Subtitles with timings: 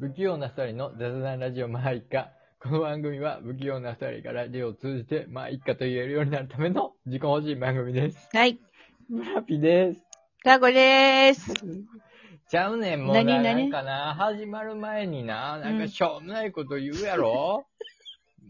[0.00, 2.28] 不器用な二人の雑談ラジオマーイッカ。
[2.60, 8.28] この番組は不器用な二人がラジオを通じてマーイッカと言えるようになるための自己欲しい番組です。
[8.32, 8.60] はい。
[9.10, 10.00] 村ピです。
[10.44, 11.52] かこでーす。
[12.48, 17.66] ちゃうねん、もうな何々なんかな、始まる前にな、なんかしょうもないこと言うやろ、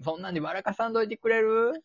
[0.05, 1.83] そんなんで笑かさんといてくれる？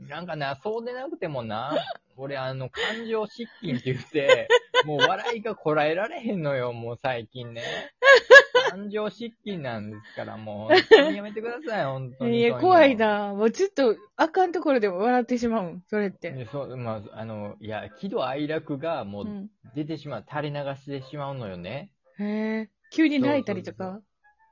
[0.00, 1.76] なんかな、そうでなくてもな、
[2.16, 4.48] 俺あの、感情失禁って言って、
[4.84, 7.62] もう笑いがこらえられへんのよ、もう最近ね。
[8.70, 12.40] 感情失禁なんですから、もう、やめてください、本当に。
[12.40, 12.96] いや、怖い。
[12.96, 13.32] な。
[13.34, 15.84] もうずっと、あかんところでも笑ってしまうん。
[15.86, 16.32] それって。
[16.32, 19.24] ねそう、まあ、あの、いや、喜怒哀楽がもう。
[19.26, 21.90] うん出てしまう、垂れ流してしまうのよね。
[22.18, 22.70] へえ。
[22.92, 24.00] 急に泣いたりとか？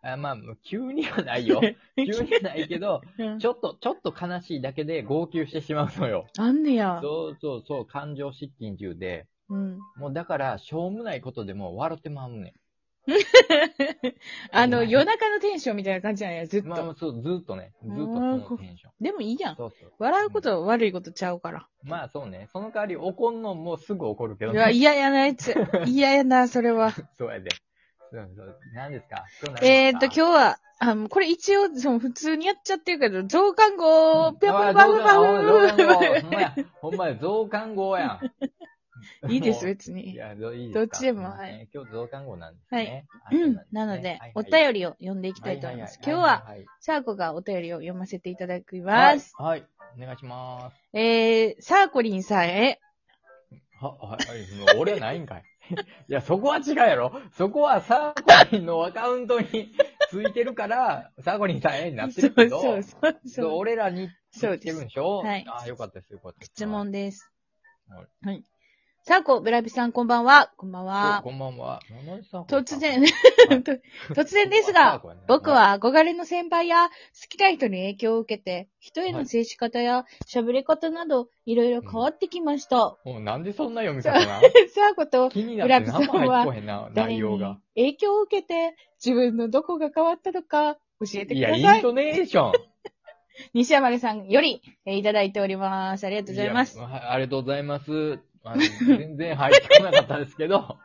[0.06, 1.60] あまあ、急にはないよ。
[1.96, 6.26] 急にはないけど、うんちょっと、ちょっと悲しいだけで号泣してしまうのよ。
[6.38, 7.00] あんねや。
[7.02, 9.26] そうそうそう、感情失禁中で。
[9.48, 9.78] うん。
[9.96, 12.54] もうだから、しょうもないことでも笑ってまうね
[14.52, 16.66] あの、うん夜中のテンションみたいな感じなんや、ずっん。
[16.66, 16.94] まあ、と。
[16.94, 18.92] そう、ずっとね、ずっとそのテンション。
[19.00, 19.56] でもいいやん。
[19.56, 19.92] そうそう。
[19.98, 21.66] 笑うことは悪いことちゃうから。
[21.82, 22.48] まあそうね。
[22.52, 24.72] その代わり怒んのもすぐ怒るけどいや、ね。
[24.72, 25.54] 嫌やなやつ。
[25.86, 26.92] 嫌やな、それは。
[27.16, 27.50] そうやで。
[28.74, 29.24] 何ですか？
[29.62, 35.14] えーっと、今日は、あ、これ一応、その普通にやっちゃってるけど、増刊号、ぴゃぱぱぱぱ。
[35.14, 35.44] ほん
[36.30, 36.54] まや。
[36.80, 39.30] ほんまや、増刊号やん。
[39.30, 40.12] いいです、別に。
[40.12, 43.60] いや、どいいどっちでもはいね今日増刊号なんですはいうん。
[43.70, 45.98] なのでお便りを読んでいきたいと思います。
[46.02, 49.34] 今日は、はいはいサーコがお便りを読ませていただきはいます。
[49.36, 49.60] はい。
[49.60, 50.76] はいお願いします。
[50.92, 52.80] えー、サーコリンさんへ、
[53.80, 55.44] は、はい、はい、俺はないんかい。
[56.08, 57.12] いや、そこは違うやろ。
[57.32, 59.72] そこはサーコリンのアカウントに
[60.10, 63.52] ついてるから、サーコリンさんへになってるけど、そうそうそうそう。
[63.54, 65.18] 俺らにそうですついてるんでしょ？
[65.18, 66.52] はいあ、よかったです、よかったです。
[66.54, 67.30] 質問です。
[68.22, 68.44] はい
[69.06, 69.18] はい。
[69.18, 70.50] サーコ、ブラビさんこんばんは。
[70.56, 71.20] こんばんは。
[71.22, 71.80] こんばんは。
[72.48, 73.10] 突然、はい
[74.14, 76.94] 突然ですが、 僕、は憧れの先輩や好
[77.28, 82.96] きな人に影響を受けて、人への接し方や喋り方など、いろいろ変わってきました。
[83.04, 87.58] もうなんでそんな読み方なサーコと気になって何も入ってこへんな、誰に内容が。
[87.74, 91.76] 影響を受けて、自分のどこが変わったのか、教えていや、ください。
[91.76, 92.52] イントネーション。
[93.52, 96.06] 西山根さんより、えーいただいております。
[96.06, 96.78] ありがとうございます。
[96.78, 98.33] やはいありがとうございます。
[98.44, 98.62] あの
[98.96, 100.78] 全然入ってこなかったですけど、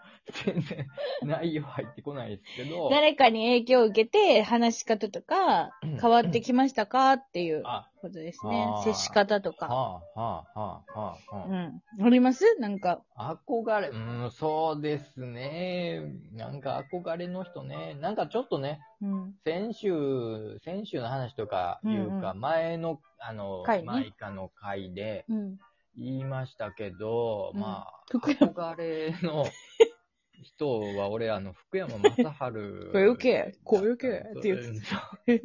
[0.45, 0.87] 全然
[1.23, 9.67] 内容入ってこないですけど、誰かに影響を受けて、話し方とかうん、変わってきましたかっていうあ、ことですね接し方とか。
[9.67, 12.05] はあ、はあ、はあ、はあ、はうん。
[12.05, 12.45] あります？
[12.59, 13.01] なんか。
[13.15, 13.37] あ。
[13.47, 16.01] 憧れ、うん、そうですね。
[16.33, 17.97] なんか憧れの人ね。
[17.99, 19.33] なんかちょっとね、うん。
[19.43, 25.57] 先週、先週の話とかいうか、うん前の、あの、回ねマイカの回でうん。
[25.99, 29.45] 言いましたけど、うんまあ、福山憧れの
[30.41, 32.91] 人は、俺、あの、福山雅治。
[32.91, 34.57] 声受け声受けって言っ
[35.27, 35.43] て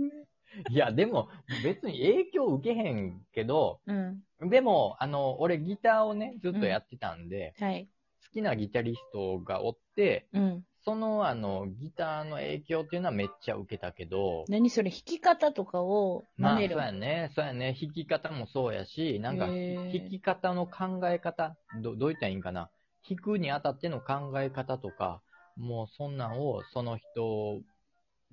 [0.70, 1.28] いや、でも、
[1.64, 4.22] 別に影響受けへんけど、うん。
[4.48, 7.88] でも、あの、俺ギターをね、ずっとやってたんで、はい。
[8.26, 10.64] 好きなギタリストがおって、うん。
[10.84, 16.76] その、あの、ギターの影響っていうのはめっちゃ受けたけど、何それ、弾き方とかをまあ、そう真似る。
[16.76, 22.70] やね、そうやね、弾き方もそうやし、なんか、へー弾き方の考え方、どどう言ったらいいんかな？
[23.08, 25.22] 弾くにあたっての考え方とか、
[25.56, 27.60] もうそんなんをその人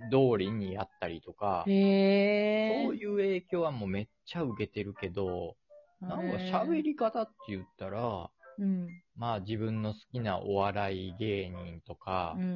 [0.09, 5.55] 通りにやったりとか、へそういう影響はもうめっちゃ受けてるけど、
[6.01, 8.29] なんか喋り方って言ったら、
[8.61, 8.87] うん。
[9.15, 12.47] まあ自分の好きなお笑い芸人とかうん、う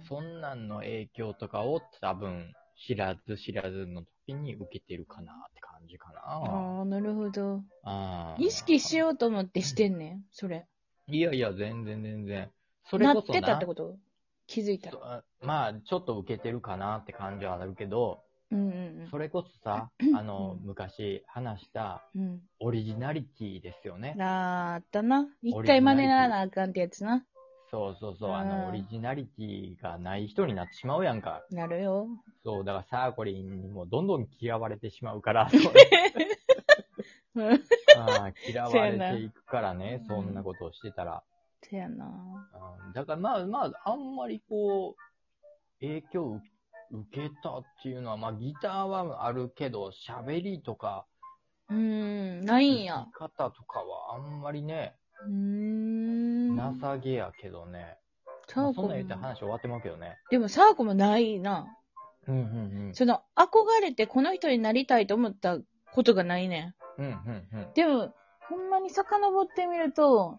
[0.00, 2.52] んそんなんの影響とかを多分
[2.86, 6.14] 知らず知らずの時に受けてるかなって感じかうん。
[6.14, 6.20] な。
[6.22, 7.62] ああ、なるほど。
[7.84, 10.66] あー意識しようと思ってしてんねん、それ。
[11.06, 12.50] いやいや、全然全然。
[12.90, 13.38] それなこそな。
[13.38, 13.96] ってたってこと？
[14.46, 15.22] 気づいたら。
[15.40, 18.23] そまあ、ちょっと受けてるかなって感じはあるけど、
[18.54, 22.40] うんうんそれこそさ、あの、うん昔話したうん。
[22.60, 24.22] オリジナリティですよねうん。。
[24.22, 25.26] あったな。
[25.42, 27.24] 一回真似ならなあかんってやつな。
[27.70, 31.44] そうそうそう、あうんの、オリジナリティがない人になってしまうやんか。
[31.50, 32.06] なるよ。
[32.44, 35.48] そう、だからサーコリンにもどんどん嫌われてしまうから、
[37.34, 37.52] うん
[37.96, 41.22] あー嫌われていくからね、せやなそんなことをしてたら。
[41.62, 42.06] せやな。
[42.86, 46.48] うんだからまあまあ、あんまりこう、影響を受
[47.10, 51.06] けたっていうのは、まあギターはあるけど、喋りとか、
[51.70, 51.76] うー
[52.42, 53.06] ん、ないんや弾。
[53.06, 54.94] き方とかはあんまりね、
[55.26, 56.80] うーん。
[56.80, 57.98] 情けやけどね。
[58.54, 60.18] まあそんサーコもなん言って話終わってますけどね。
[60.30, 61.66] でもサーコもないな。
[62.26, 62.94] うんうんうん。
[62.94, 65.58] その、憧れてこの人になりたいと思った
[65.92, 67.12] ことがないねうんうん
[67.52, 67.72] うんん。。
[67.74, 68.12] でも、
[68.48, 70.38] ほんまに遡ってみると、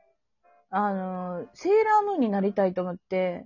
[0.69, 3.45] あの、セーラームーンになりたいと思って、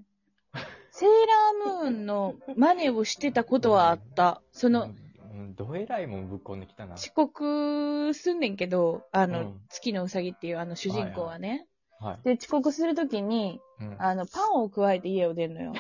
[1.00, 4.42] セーラームーンの真似をしてたことはあった。
[4.52, 4.92] その、
[5.34, 6.96] うん、どえらいもんぶっこんできたな。
[6.96, 11.68] 遅刻すんねんけど、あの、うん月のうさぎっていうあの主人公はね。
[12.02, 12.20] はい。
[12.26, 15.74] で、遅刻するときに、うんあの、パンを加えて家を出るのよ。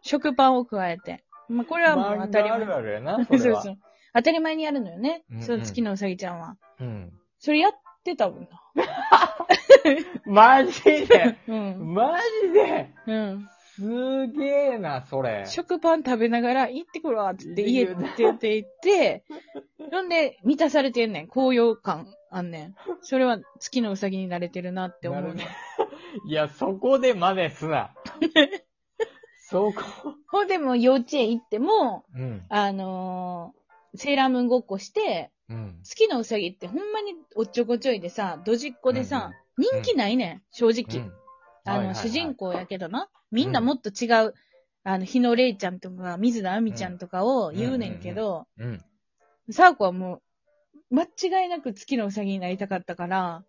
[0.00, 1.22] 食パンを加えて。
[1.50, 2.60] まあ、これはもう当たり前。
[2.60, 3.62] 漫画あるあるやな、 それは。
[3.62, 3.78] そうそう。
[4.14, 5.24] 当たり前にやるのよね。
[5.30, 6.56] うんうんその月のうさぎちゃんは。
[6.80, 7.12] うん。
[7.38, 7.72] それやっ
[8.02, 8.48] てたもんな。
[10.24, 11.36] マジで？
[11.48, 11.94] うん。
[11.94, 12.90] マジで？
[13.06, 13.48] うん。
[13.76, 15.44] すげえな、それ。
[15.46, 19.24] 食パン食べながら、行ってくるわ、つって家出て行って、
[19.90, 21.26] ほんで、満たされてんねん。
[21.26, 22.74] 高揚感あんねん。
[23.02, 25.46] それは月のうさぎになれてるなって思うねん。
[26.28, 27.94] いや、そこで真似すな。
[29.50, 29.82] そこ。
[30.30, 32.46] ほんでもう幼稚園行っても、うん。
[32.48, 33.64] あのー
[33.96, 35.78] セーラームーンごっこして、うん。
[35.82, 41.04] 月のうさぎってほんまにおっちょこちょいでさ、ドジっ子でさ、人気ないねん、正直。
[41.04, 41.23] うん
[41.64, 43.08] あの、主人公やけどな。
[43.30, 44.34] みんなもっと違う、
[44.84, 48.84] あの、日野玲ちゃんとか、水田亜美ちゃんとかを言うねんけど、うん。
[49.50, 50.20] サーコはも
[50.90, 53.44] う、間違いなく月のうさぎになりたかったから、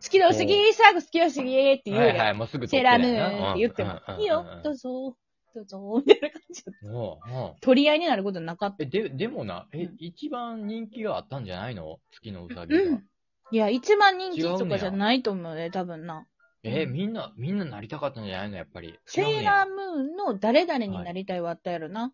[0.00, 1.98] 月のうさぎ、サーコ月のうさぎって言う。
[1.98, 5.10] はいはい、もうすぐセーラームーンって言っても、いいよ、どうぞ。
[5.10, 5.16] ぞ、
[5.54, 6.72] どうぞ、みたいな感じで。
[6.90, 8.82] もううん取り合いになることなかった。
[8.82, 12.00] え、で、でもな、えうん、一番人気があったんじゃないの？
[12.10, 12.82] 月のうさぎが。
[12.82, 13.04] うん。
[13.50, 16.26] いや、一番人気とかじゃないと思うね、多分な。
[16.64, 18.56] え、みんな、みんななりたかったんじゃないの？
[18.56, 18.98] やっぱり。
[19.04, 22.12] セーラームーンの誰々になりたいはあったやろな。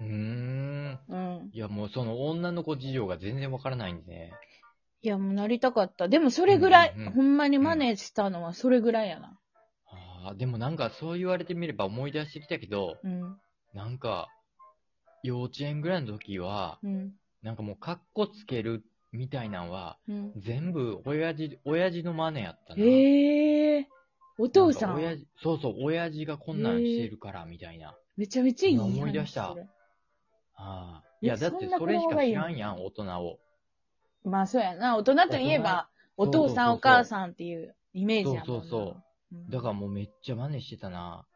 [0.00, 0.98] ーうーん。
[1.08, 1.50] うん。
[1.52, 4.32] いや、もうその女の子事情が全然わからないんでね。
[5.02, 6.08] いや、もうなりたかった。
[6.08, 9.38] でもそれぐらい、うんうんうんほんまに真似したのはそれぐらいやな。
[10.24, 13.36] ああ、でもなんかそう言われてみれば思い出してきたけど、うん。
[13.74, 14.28] なんか、
[15.22, 17.12] 幼稚園ぐらいの時は、うん。
[17.42, 18.82] なんかもうカッコつける
[19.12, 20.32] みたいなんは、うん。
[20.36, 22.82] 全部親父、親父の真似やったな。
[22.82, 23.57] へえ。
[24.38, 25.02] お父さん。
[25.02, 27.96] なんそうそう、親父がこんなんしてるから、みたいな。
[28.16, 29.56] めちゃめちゃいい思い出したあ
[30.54, 31.02] あ。
[31.22, 33.38] えいや、だってそれしか知らんやん、大人を。
[34.24, 34.96] まあそうやな。
[34.96, 38.44] 大人といえば、お父さんお母さんっていうイメージやもんな。
[38.44, 39.02] そうそうそう
[39.32, 41.26] うんだからもうめっちゃ真似してたな。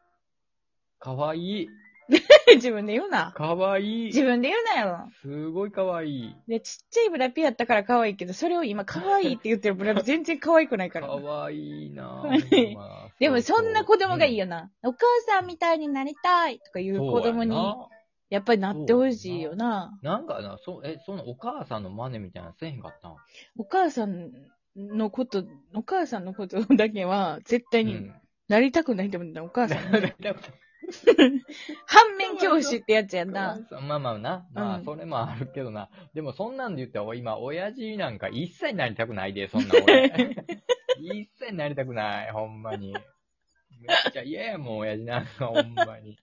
[0.99, 1.67] かわいい。
[2.55, 3.31] 自分で言うな。
[3.31, 4.05] かわいい。
[4.05, 5.09] 自分で言うなよ。
[5.21, 6.35] すごいかわいい。
[6.47, 11.01] で、ちっちゃいブラピやったから可愛いけど、それを今可愛いって言ってるブラピ 全然可愛くないか。
[11.01, 12.23] からわいいな
[13.19, 14.43] でもそんな子供がいいよ。
[14.43, 14.71] よな。
[14.83, 17.55] お母さんみたいになりたいとかいう子供に、
[18.29, 19.97] やっぱりなってほしいよな。
[20.01, 23.15] なんかな、そ、え、そのお母さんの真似みたいなのせえへんかったん？
[23.57, 24.31] お母さん
[24.75, 28.15] のこと、お母さんのことだけは絶対にうん。
[28.49, 29.43] なりたくないと思うんだ。
[29.43, 29.91] お母さん。
[29.91, 30.35] だ
[31.85, 33.59] 反面教師ってやつやんな。
[33.87, 34.47] まあまあな。
[34.53, 35.89] まあ、うんそれもあるけどな。
[36.13, 40.35] でもそんなんで言ったら、今、親父なんか一切なりたくないで、そんな 俺。
[40.99, 42.93] 一切なりたくない、ほんまに。
[42.93, 46.17] めっちゃ嫌やもん、親父なんか、ほんまに。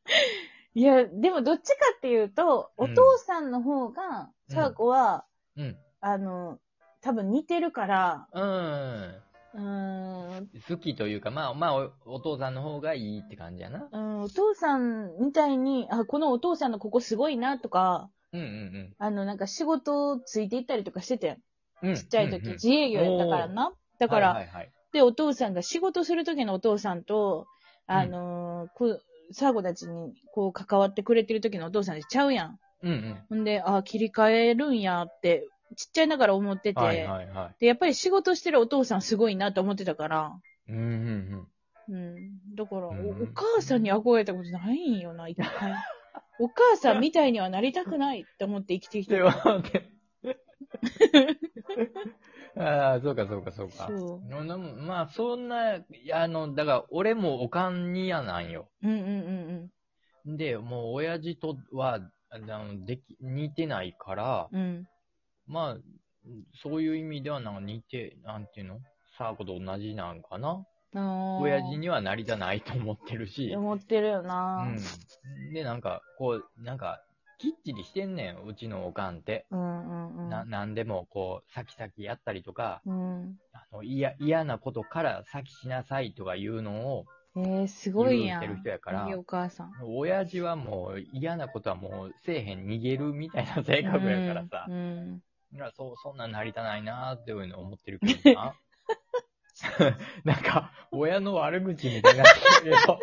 [0.75, 5.27] いや、でもどっちかっていうと、おうん父さんの方が、うんサーコは、
[5.57, 5.77] うん。
[6.01, 6.59] あの、
[7.03, 9.23] 多分似てるから、うん。
[9.55, 11.75] うーん、好きというか、まあまあ
[12.07, 13.89] お、お父さんの方がいいって感じやな。
[13.93, 21.39] うん、お父さんみたいに、あ、このお父さんのここすごいなとか、うんうんあの、なんか仕事ついていったりとかしてて、
[21.83, 21.95] うん。
[21.95, 23.73] ちっちゃい時、うんうん自営業やったからな。
[23.99, 24.71] だから、はいはいはい。
[24.93, 27.47] で、お父さんが仕事する時のお父さんと、
[27.87, 29.01] あのーこ
[29.33, 32.59] サーゴたちにこう関わってくれてる時のお父さんでちゃうやん。
[32.83, 33.19] うんうん。
[33.29, 35.47] ほんで、あ、切り替えるんやって、
[35.77, 40.37] ちっちゃいながら思ってて、はいはいはで、やっぱり仕事してるお父さんすごいなと思ってたから、
[40.69, 40.73] い。
[40.73, 41.49] うんうん
[41.89, 41.95] うん。
[41.95, 42.55] うん。
[42.55, 45.75] だから、おうんお母さんに憧れたことないんよな、一回。
[46.39, 49.23] お母さんみたいにはなりたくないって思って生きてきてで
[52.57, 53.87] ああ、そうかそうかそうか。
[53.87, 58.71] そうななまあ、そんな、いやあの、だから、俺もおかんにやなんよ。
[58.83, 59.71] うんうん
[60.27, 64.61] うんで、もう、親父とは、あの、でき、似てないから、うん。
[64.61, 64.87] うん。
[65.51, 65.77] まあ、
[66.63, 68.79] そういう意味では、なんか似て、なんていうの？
[69.19, 70.65] サーコと同じなんかな？
[71.41, 73.53] 親父にはなりたないと思ってるし。
[73.55, 75.53] 思ってるよな、うん。
[75.53, 77.03] で、なんか、こう、なんか、
[77.39, 79.47] きっちりしてんねん、うちのおかんって。
[79.51, 83.37] うん、うんうんな、なんでも、こう、先々やったりとか、うん。
[83.53, 88.41] あの、嫌、嫌なことから先しなさいとかいうのをえー、すごいやん。
[88.41, 89.73] てる人やからいいお母さん。
[89.83, 94.73] 親父はもう嫌なことはもうせえへん逃げるみたいな性格やからさう。
[94.73, 95.23] ん。
[95.53, 98.55] いやそう、そんなんなりたないなーっていうの思ってるけどな。
[100.25, 102.27] なんか、親の悪口みたいになっ
[102.63, 102.99] てるけど。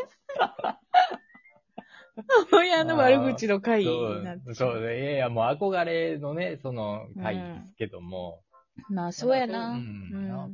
[2.52, 8.42] 親の悪口の回そうになって、そう、いやいや、もう憧れのね、その回ですけども。
[8.90, 9.80] まあ、そうやな。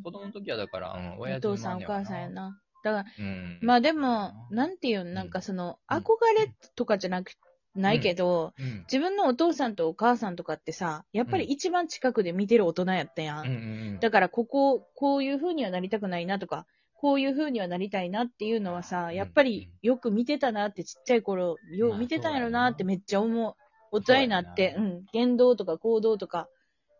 [0.03, 2.59] 子供の時はだから、うん、親お父さんお母さんやな。
[2.83, 3.59] だから、うん。
[3.61, 6.01] まあでも、なんていうの、なんかその、うん憧
[6.37, 7.31] れとかじゃなく、
[7.75, 8.85] ないけど、うん。
[8.91, 13.41] 自分のお父さんとお母さんとかってさ、やっぱり一番近くで見てる大人やったやん。
[13.41, 13.57] うんうんう
[13.95, 13.99] ん。
[13.99, 23.55] だから、ここ、こういう風にはなりたくないなとか、こういう風にはなりたいなっていうのはさ、うんやっぱりよく見てたなってちっちゃい頃、よまあう見てたんやろなってめっちゃ思う。
[23.91, 26.47] 大人になって、そうん、言動とか行動とか、やっ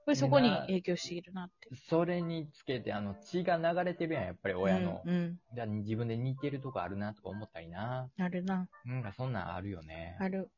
[0.05, 1.69] ぱりそこにな影響しているなって。
[1.89, 5.01] それにつけて、あの、血が流れてるやん、やっぱり親の。
[5.05, 5.79] うん、うん。
[5.83, 8.09] 自分で似てるとこあるなとか思ったりな。
[8.19, 8.67] あるな。
[8.85, 10.17] なんかそんなんあるよね。
[10.19, 10.51] ある。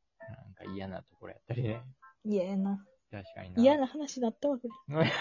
[0.74, 1.82] 嫌なところやったりね。
[2.24, 2.84] 嫌やな。
[3.12, 3.62] 確かにな。
[3.62, 5.12] 嫌な話だったわ、これ。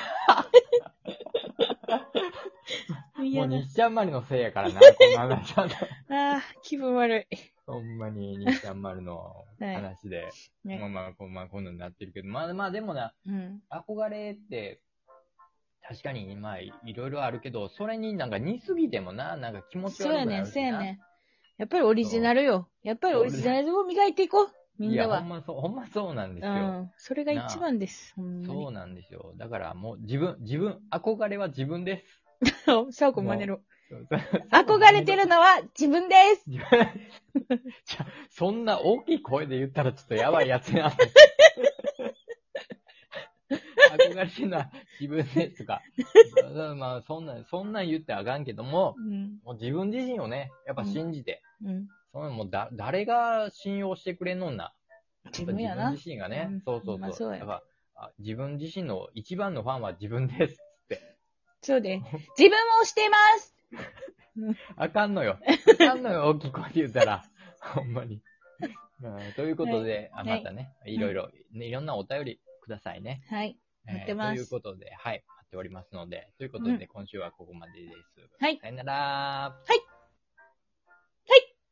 [3.35, 3.45] も。
[3.45, 5.65] う西ちゃんまりのせいやからな、この話は。
[6.11, 7.37] ああ、気分悪い。
[7.67, 10.29] ほんまに西ちゃんまるのはい話で。
[10.65, 13.63] ねまあまあ、こうまあ、こんなになってるけど、まあまあでもな、うん。
[13.71, 14.81] 憧れって、
[15.87, 20.81] 確かに、まあ、いろいろあるけど、それになんか似すぎてもな、なんか気持ち悪くなるそうやねん、そうやん。
[20.81, 20.99] ねん。
[21.57, 22.69] やっぱりオリジナルよ。
[22.83, 24.49] やっぱりオリジナルを磨いていこう。
[24.79, 25.25] みんいや、ほ。
[25.25, 26.53] んまそう、ほんまそうなんですよ。
[26.53, 26.91] うん。
[26.97, 28.13] それが一番です。
[28.17, 28.73] ほんまそうに。
[28.73, 29.33] なんですよ。
[29.37, 32.23] だからもう自分、自分、憧れは自分です。
[32.93, 33.61] サオコ真似ろ。
[33.89, 36.49] そうそう憧れてるのは自分です。
[36.49, 36.89] 自 分
[37.85, 40.93] じゃそんな大きい声で言ったらちょっとやばいやつやん。
[43.95, 45.83] 憧れてるのは自分ですとか。
[46.77, 49.39] まあ、そんな、そんなん言ってあかんけども、うん。
[49.45, 51.89] もう自分自身をね、やっぱ信じて、うん。
[52.15, 54.73] そのもうだ、誰が信用してくれんのんな。
[55.27, 55.91] 自分やな。
[55.91, 56.99] 自身がね、うんそうそうそう。
[56.99, 57.63] まあそうやだから
[57.97, 60.55] あ自分自身の一番のファンは自分です
[60.85, 61.17] って。
[61.61, 61.97] そうで。
[62.39, 63.57] 自分をしてます
[64.77, 65.41] あかんのよ。
[65.73, 67.25] あかんのよ、大きい声で言ったら。
[67.75, 68.23] ほんまに。
[69.03, 73.25] うんということで、あはいまたね、いろいろ、ねいろんなお便りくださいね。
[73.29, 73.59] はい。
[73.87, 78.31] 待ってえーますということで、はい、待っておりますので、ということで、うん今週はここまでです。
[78.39, 78.95] はいさよなら。
[78.95, 79.94] はい